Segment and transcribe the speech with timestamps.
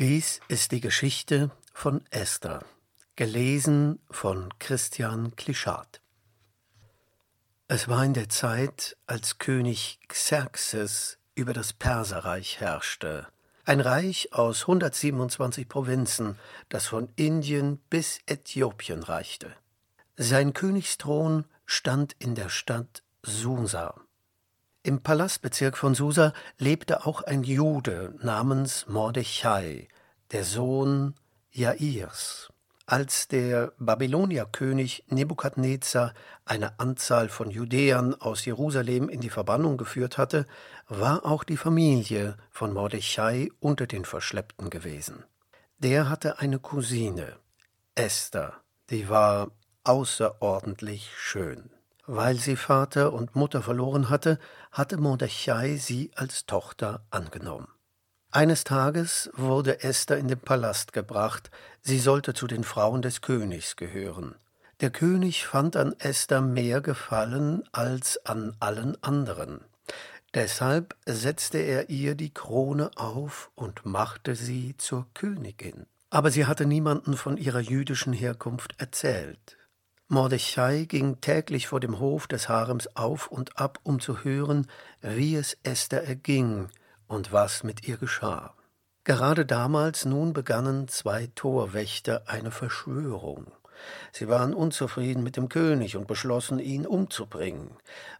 [0.00, 2.64] Dies ist die Geschichte von Esther,
[3.14, 6.00] gelesen von Christian Klischat.
[7.68, 13.28] Es war in der Zeit, als König Xerxes über das Perserreich herrschte,
[13.66, 16.40] ein Reich aus 127 Provinzen,
[16.70, 19.54] das von Indien bis Äthiopien reichte.
[20.16, 24.03] Sein Königsthron stand in der Stadt Susa.
[24.86, 29.88] Im Palastbezirk von Susa lebte auch ein Jude namens Mordechai,
[30.30, 31.14] der Sohn
[31.50, 32.52] Jairs.
[32.84, 36.12] Als der Babylonierkönig Nebukadnezar
[36.44, 40.44] eine Anzahl von Judäern aus Jerusalem in die Verbannung geführt hatte,
[40.86, 45.24] war auch die Familie von Mordechai unter den Verschleppten gewesen.
[45.78, 47.38] Der hatte eine Cousine,
[47.94, 48.52] Esther,
[48.90, 49.50] die war
[49.84, 51.70] außerordentlich schön.
[52.06, 54.38] Weil sie Vater und Mutter verloren hatte,
[54.70, 57.68] hatte Mordechai sie als Tochter angenommen.
[58.30, 63.76] Eines Tages wurde Esther in den Palast gebracht, sie sollte zu den Frauen des Königs
[63.76, 64.34] gehören.
[64.80, 69.60] Der König fand an Esther mehr Gefallen als an allen anderen.
[70.34, 75.86] Deshalb setzte er ihr die Krone auf und machte sie zur Königin.
[76.10, 79.56] Aber sie hatte niemanden von ihrer jüdischen Herkunft erzählt.
[80.08, 84.66] Mordechai ging täglich vor dem Hof des Harems auf und ab, um zu hören,
[85.00, 86.68] wie es Esther erging
[87.06, 88.54] und was mit ihr geschah.
[89.04, 93.52] Gerade damals nun begannen zwei Torwächter eine Verschwörung.
[94.12, 97.70] Sie waren unzufrieden mit dem König und beschlossen, ihn umzubringen.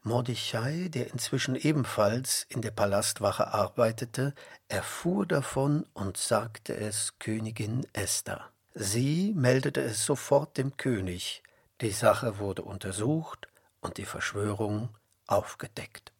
[0.02, 4.34] Mordechai, der inzwischen ebenfalls in der Palastwache arbeitete,
[4.69, 8.50] erfuhr davon und sagte es Königin Esther.
[8.74, 11.44] Sie meldete es sofort dem König,
[11.80, 13.48] die Sache wurde untersucht
[13.80, 14.91] und die Verschwörung
[15.27, 16.12] aufgedeckt.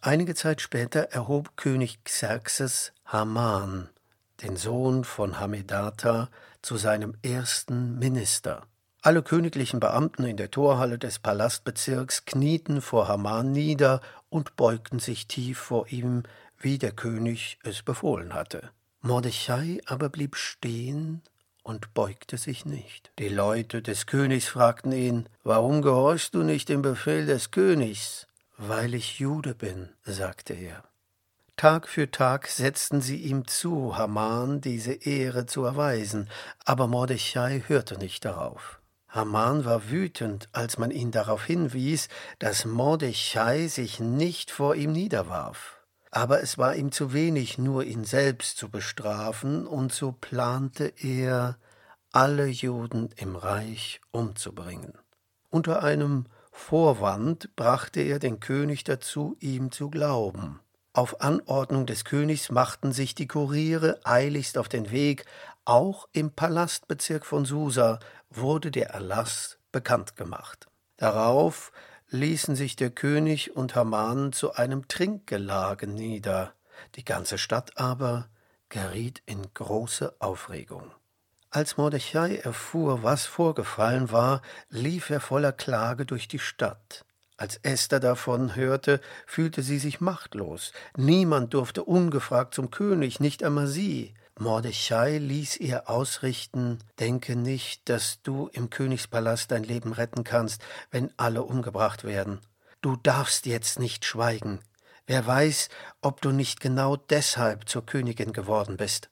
[0.00, 3.88] Einige Zeit später erhob König Xerxes Haman,
[4.42, 6.28] den Sohn von Hamedata,
[6.62, 8.62] zu seinem ersten Minister.
[9.02, 15.28] Alle königlichen Beamten in der Torhalle des Palastbezirks knieten vor Haman nieder und beugten sich
[15.28, 16.24] tief vor ihm,
[16.58, 18.70] wie der König es befohlen hatte.
[19.02, 21.22] Mordechai aber blieb stehen
[21.66, 23.10] und beugte sich nicht.
[23.18, 28.28] Die Leute des Königs fragten ihn, Warum gehorchst du nicht dem Befehl des Königs?
[28.56, 30.84] Weil ich Jude bin, sagte er.
[31.56, 36.28] Tag für Tag setzten sie ihm zu, Haman diese Ehre zu erweisen,
[36.64, 38.78] aber Mordechai hörte nicht darauf.
[39.08, 45.75] Haman war wütend, als man ihn darauf hinwies, dass Mordechai sich nicht vor ihm niederwarf
[46.16, 51.58] aber es war ihm zu wenig, nur ihn selbst zu bestrafen, und so plante er,
[52.10, 54.94] alle Juden im Reich umzubringen.
[55.50, 60.60] Unter einem Vorwand brachte er den König dazu, ihm zu glauben.
[60.94, 65.26] Auf Anordnung des Königs machten sich die Kuriere eiligst auf den Weg,
[65.66, 67.98] auch im Palastbezirk von Susa
[68.30, 70.66] wurde der Erlass bekannt gemacht.
[70.96, 71.72] Darauf
[72.16, 76.52] ließen sich der König und Haman zu einem Trinkgelage nieder,
[76.96, 78.28] die ganze Stadt aber
[78.68, 80.90] geriet in große Aufregung.
[81.50, 87.04] Als Mordechai erfuhr, was vorgefallen war, lief er voller Klage durch die Stadt.
[87.36, 90.72] Als Esther davon hörte, fühlte sie sich machtlos.
[90.96, 94.14] Niemand durfte ungefragt zum König, nicht einmal sie.
[94.38, 101.10] Mordechai ließ ihr ausrichten, denke nicht, dass du im Königspalast dein Leben retten kannst, wenn
[101.16, 102.40] alle umgebracht werden.
[102.82, 104.60] Du darfst jetzt nicht schweigen.
[105.06, 105.70] Wer weiß,
[106.02, 109.08] ob du nicht genau deshalb zur Königin geworden bist.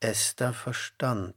[0.00, 1.34] Esther verstand.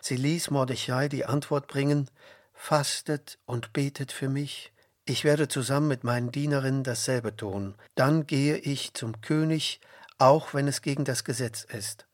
[0.00, 2.08] Sie ließ Mordechai die Antwort bringen,
[2.54, 4.72] Fastet und betet für mich,
[5.04, 9.80] ich werde zusammen mit meinen Dienerinnen dasselbe tun, dann gehe ich zum König,
[10.18, 12.06] auch wenn es gegen das Gesetz ist.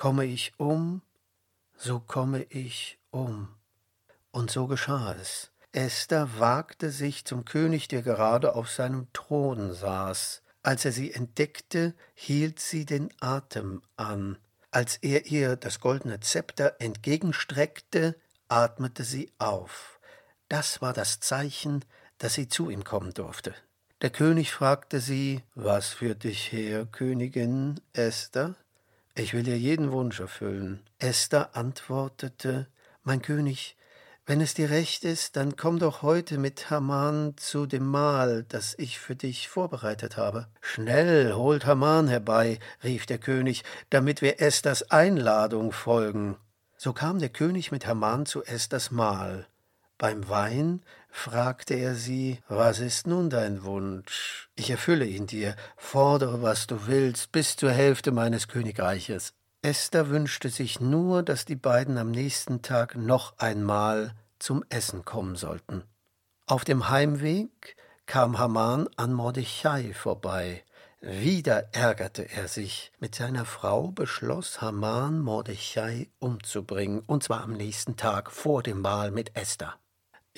[0.00, 1.02] Komme ich um,
[1.76, 3.48] so komme ich um.
[4.30, 5.50] Und so geschah es.
[5.72, 10.40] Esther wagte sich zum König, der gerade auf seinem Thron saß.
[10.62, 14.38] Als er sie entdeckte, hielt sie den Atem an.
[14.70, 18.18] Als er ihr das goldene Zepter entgegenstreckte,
[18.48, 20.00] atmete sie auf.
[20.48, 21.84] Das war das Zeichen,
[22.16, 23.54] dass sie zu ihm kommen durfte.
[24.00, 28.56] Der König fragte sie, Was führt dich her, Königin Esther?
[29.20, 30.80] Ich will dir jeden Wunsch erfüllen.
[30.98, 32.68] Esther antwortete,
[33.02, 33.76] Mein König,
[34.24, 38.74] wenn es dir recht ist, dann komm doch heute mit Haman zu dem Mahl, das
[38.78, 40.46] ich für dich vorbereitet habe.
[40.62, 46.38] Schnell holt Haman herbei, rief der König, damit wir Esthers Einladung folgen.
[46.78, 49.46] So kam der König mit Haman zu Esthers Mahl.
[50.00, 50.80] Beim Wein
[51.10, 54.48] fragte er sie, was ist nun dein Wunsch?
[54.54, 59.34] Ich erfülle ihn dir, fordere, was du willst, bis zur Hälfte meines Königreiches.
[59.60, 65.36] Esther wünschte sich nur, dass die beiden am nächsten Tag noch einmal zum Essen kommen
[65.36, 65.84] sollten.
[66.46, 67.76] Auf dem Heimweg
[68.06, 70.64] kam Haman an Mordechai vorbei.
[71.02, 72.90] Wieder ärgerte er sich.
[73.00, 79.10] Mit seiner Frau beschloss Haman, Mordechai umzubringen, und zwar am nächsten Tag vor dem Mahl
[79.10, 79.76] mit Esther.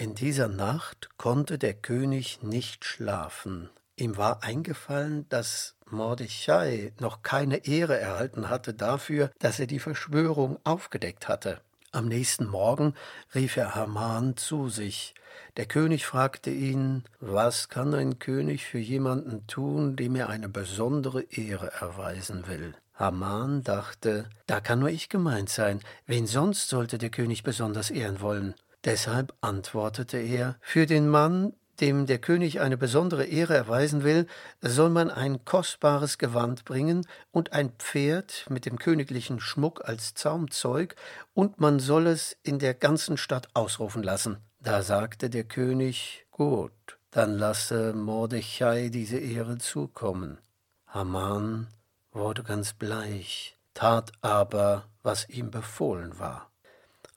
[0.02, 3.70] In dieser Nacht konnte der König nicht schlafen.
[3.94, 10.58] Ihm war eingefallen, dass Mordechai noch keine Ehre erhalten hatte dafür, dass er die Verschwörung
[10.64, 11.60] aufgedeckt hatte.
[11.92, 12.94] Am nächsten Morgen
[13.32, 15.14] rief er Haman zu sich.
[15.56, 21.22] Der König fragte ihn, was kann ein König für jemanden tun, dem er eine besondere
[21.30, 22.74] Ehre erweisen will?
[22.94, 28.20] Haman dachte, da kann nur ich gemeint sein, wen sonst sollte der König besonders ehren
[28.20, 28.56] wollen?
[28.84, 34.26] Deshalb antwortete er, für den Mann, dem der König eine besondere Ehre erweisen will,
[34.60, 40.94] soll man ein kostbares Gewand bringen und ein Pferd mit dem königlichen Schmuck als Zaumzeug,
[41.34, 44.38] und man soll es in der ganzen Stadt ausrufen lassen.
[44.60, 46.72] Da sagte der König, Gut,
[47.10, 50.38] dann lasse Mordechai diese Ehre zukommen.
[50.86, 51.68] Haman
[52.12, 56.51] wurde ganz bleich, tat aber, was ihm befohlen war.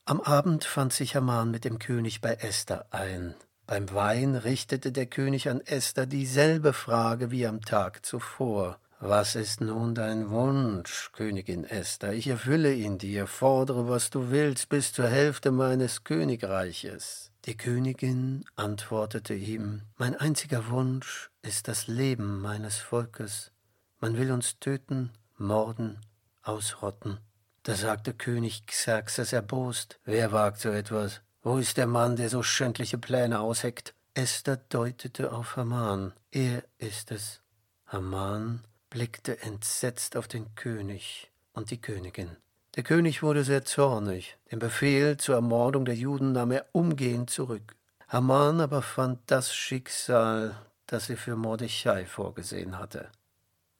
[0.07, 3.33] Am Abend fand sich Haman mit dem König bei Esther ein.
[3.65, 8.79] Beim Wein richtete der König an Esther dieselbe Frage wie am Tag zuvor.
[8.99, 12.13] Was ist nun dein Wunsch, Königin Esther?
[12.13, 17.31] Ich erfülle ihn dir, fordere, was du willst, bis zur Hälfte meines Königreiches.
[17.45, 23.51] Die Königin antwortete ihm Mein einziger Wunsch ist das Leben meines Volkes.
[23.99, 25.97] Man will uns töten, morden,
[26.43, 27.17] ausrotten.
[27.65, 31.21] Da sagte König Xerxes erbost Wer wagt so etwas?
[31.41, 33.95] Wo ist der Mann, der so schändliche Pläne ausheckt?
[34.13, 36.13] Esther deutete auf Haman.
[36.29, 37.41] Er ist es.
[37.87, 42.37] Haman blickte entsetzt auf den König und die Königin.
[42.75, 44.37] Der König wurde sehr zornig.
[44.51, 47.75] Den Befehl zur Ermordung der Juden nahm er umgehend zurück.
[48.09, 53.09] Haman aber fand das Schicksal, das er für Mordechai vorgesehen hatte.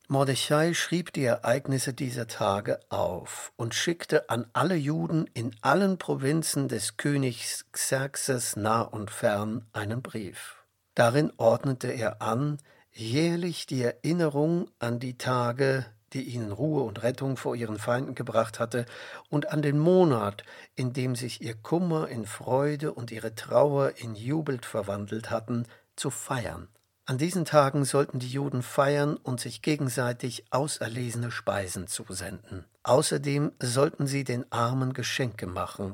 [0.08, 6.68] Mordechai schrieb die Ereignisse dieser Tage auf und schickte an alle Juden in allen Provinzen
[6.68, 10.64] des Königs Xerxes nah und fern einen Brief.
[10.94, 12.60] Darin ordnete er an,
[12.92, 18.60] jährlich die Erinnerung an die Tage, die ihnen Ruhe und Rettung vor ihren Feinden gebracht
[18.60, 18.86] hatte,
[19.30, 20.44] und an den Monat,
[20.76, 25.66] in dem sich ihr Kummer in Freude und ihre Trauer in Jubel verwandelt hatten,
[25.96, 26.68] zu feiern.
[27.08, 32.66] An diesen Tagen sollten die Juden feiern und sich gegenseitig auserlesene Speisen zusenden.
[32.82, 35.94] Außerdem sollten sie den Armen Geschenke machen.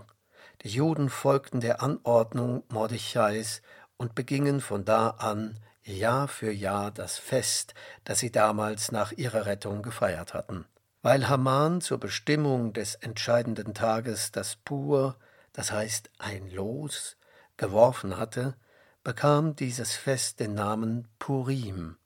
[0.62, 3.62] Die Juden folgten der Anordnung Mordechais
[3.98, 7.74] und begingen von da an Jahr für Jahr das Fest,
[8.06, 10.66] das sie damals nach ihrer Rettung gefeiert hatten.
[11.02, 15.18] Weil Haman zur Bestimmung des entscheidenden Tages das Pur,
[15.52, 17.18] das heißt ein Los,
[17.58, 18.56] geworfen hatte,
[19.04, 21.98] bekam dieses Fest den Namen Purim.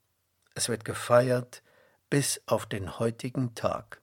[0.54, 1.62] Es wird gefeiert
[2.10, 4.02] bis auf den heutigen Tag.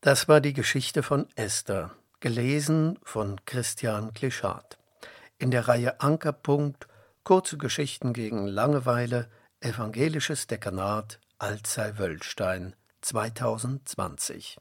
[0.00, 4.78] Das war die Geschichte von Esther, gelesen von Christian Klischat.
[5.38, 6.88] In der Reihe Ankerpunkt
[7.22, 9.28] Kurze Geschichten gegen Langeweile
[9.58, 14.58] Evangelisches Dekanat Alzey-Wöllstein 2020